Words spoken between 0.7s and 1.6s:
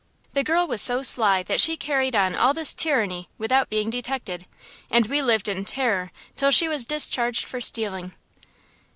so sly